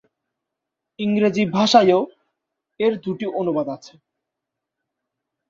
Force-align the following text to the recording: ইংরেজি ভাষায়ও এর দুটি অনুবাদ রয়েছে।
ইংরেজি 0.99 1.43
ভাষায়ও 1.55 2.01
এর 2.79 2.93
দুটি 3.03 3.25
অনুবাদ 3.39 3.67
রয়েছে। 3.69 3.93